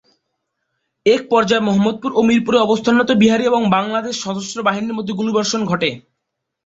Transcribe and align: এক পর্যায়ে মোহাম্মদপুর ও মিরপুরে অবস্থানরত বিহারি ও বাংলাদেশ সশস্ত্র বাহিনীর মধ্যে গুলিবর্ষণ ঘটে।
এক 1.05 1.21
পর্যায়ে 1.29 1.65
মোহাম্মদপুর 1.65 2.11
ও 2.13 2.29
মিরপুরে 2.29 2.57
অবস্থানরত 2.61 3.09
বিহারি 3.21 3.45
ও 3.47 3.73
বাংলাদেশ 3.75 4.15
সশস্ত্র 4.17 4.59
বাহিনীর 4.67 4.97
মধ্যে 4.97 5.17
গুলিবর্ষণ 5.19 5.61
ঘটে। 5.65 5.89